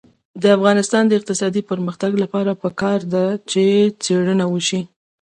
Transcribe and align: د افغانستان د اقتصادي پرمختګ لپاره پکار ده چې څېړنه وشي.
د 0.41 0.43
افغانستان 0.57 1.03
د 1.07 1.11
اقتصادي 1.19 1.61
پرمختګ 1.69 2.11
لپاره 2.23 2.59
پکار 2.63 2.99
ده 3.13 3.25
چې 3.51 3.63
څېړنه 4.03 4.45
وشي. 4.53 4.81